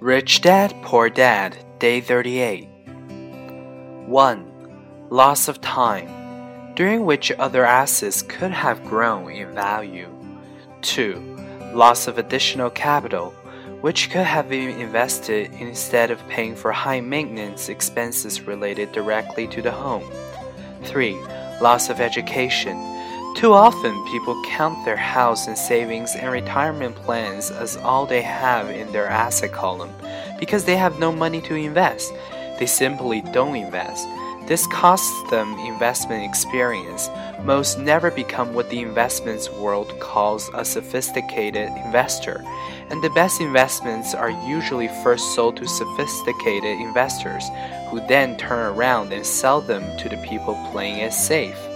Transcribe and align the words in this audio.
Rich 0.00 0.42
Dad, 0.42 0.74
Poor 0.82 1.08
Dad, 1.08 1.56
Day 1.78 2.02
38. 2.02 2.68
1. 4.06 5.06
Loss 5.08 5.48
of 5.48 5.62
time, 5.62 6.74
during 6.74 7.06
which 7.06 7.32
other 7.32 7.64
assets 7.64 8.20
could 8.20 8.50
have 8.50 8.84
grown 8.84 9.30
in 9.30 9.54
value. 9.54 10.10
2. 10.82 11.72
Loss 11.72 12.08
of 12.08 12.18
additional 12.18 12.68
capital, 12.68 13.30
which 13.80 14.10
could 14.10 14.26
have 14.26 14.50
been 14.50 14.78
invested 14.78 15.50
instead 15.54 16.10
of 16.10 16.28
paying 16.28 16.54
for 16.54 16.72
high 16.72 17.00
maintenance 17.00 17.70
expenses 17.70 18.42
related 18.42 18.92
directly 18.92 19.48
to 19.48 19.62
the 19.62 19.72
home. 19.72 20.04
3. 20.82 21.14
Loss 21.62 21.88
of 21.88 22.02
education 22.02 22.76
too 23.36 23.52
often, 23.52 24.02
people 24.06 24.42
count 24.44 24.82
their 24.86 24.96
house 24.96 25.46
and 25.46 25.58
savings 25.58 26.16
and 26.16 26.32
retirement 26.32 26.96
plans 26.96 27.50
as 27.50 27.76
all 27.76 28.06
they 28.06 28.22
have 28.22 28.70
in 28.70 28.90
their 28.92 29.06
asset 29.06 29.52
column 29.52 29.92
because 30.40 30.64
they 30.64 30.76
have 30.76 30.98
no 30.98 31.12
money 31.12 31.42
to 31.42 31.54
invest. 31.54 32.14
They 32.58 32.64
simply 32.64 33.20
don't 33.20 33.54
invest. 33.54 34.08
This 34.46 34.66
costs 34.68 35.30
them 35.30 35.52
investment 35.58 36.24
experience. 36.24 37.10
Most 37.42 37.78
never 37.78 38.10
become 38.10 38.54
what 38.54 38.70
the 38.70 38.80
investments 38.80 39.50
world 39.50 39.92
calls 40.00 40.48
a 40.54 40.64
sophisticated 40.64 41.68
investor, 41.84 42.42
and 42.88 43.02
the 43.02 43.10
best 43.10 43.42
investments 43.42 44.14
are 44.14 44.30
usually 44.48 44.88
first 45.04 45.34
sold 45.34 45.58
to 45.58 45.66
sophisticated 45.66 46.80
investors, 46.80 47.44
who 47.90 48.00
then 48.08 48.38
turn 48.38 48.74
around 48.74 49.12
and 49.12 49.26
sell 49.26 49.60
them 49.60 49.84
to 49.98 50.08
the 50.08 50.16
people 50.18 50.54
playing 50.72 51.00
it 51.00 51.12
safe. 51.12 51.75